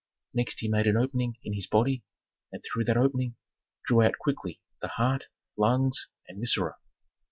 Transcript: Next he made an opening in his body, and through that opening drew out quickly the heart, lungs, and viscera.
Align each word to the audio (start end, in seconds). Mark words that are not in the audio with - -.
Next 0.33 0.61
he 0.61 0.67
made 0.67 0.87
an 0.87 0.97
opening 0.97 1.35
in 1.43 1.53
his 1.53 1.67
body, 1.67 2.03
and 2.51 2.63
through 2.63 2.85
that 2.85 2.97
opening 2.97 3.35
drew 3.85 4.01
out 4.01 4.17
quickly 4.19 4.59
the 4.81 4.87
heart, 4.87 5.27
lungs, 5.57 6.07
and 6.27 6.39
viscera. 6.39 6.73